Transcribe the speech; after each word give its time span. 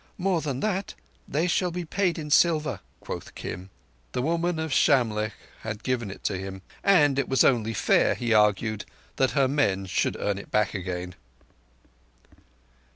"More 0.17 0.41
than 0.41 0.61
that, 0.61 0.95
they 1.27 1.45
shall 1.45 1.69
be 1.69 1.85
paid 1.85 2.17
in 2.17 2.31
silver," 2.31 2.79
quoth 3.01 3.35
Kim. 3.35 3.69
The 4.13 4.23
Woman 4.23 4.57
of 4.57 4.73
Shamlegh 4.73 5.33
had 5.59 5.83
given 5.83 6.09
it 6.09 6.23
to 6.23 6.39
him; 6.39 6.63
and 6.83 7.19
it 7.19 7.29
was 7.29 7.43
only 7.43 7.75
fair, 7.75 8.15
he 8.15 8.33
argued, 8.33 8.85
that 9.17 9.31
her 9.37 9.47
men 9.47 9.85
should 9.85 10.17
earn 10.19 10.39
it 10.39 10.49
back 10.49 10.73
again. 10.73 11.13